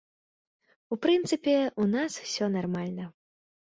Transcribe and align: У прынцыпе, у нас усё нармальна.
У 0.95 0.99
прынцыпе, 1.03 1.55
у 1.87 1.89
нас 1.95 2.11
усё 2.27 2.53
нармальна. 2.59 3.17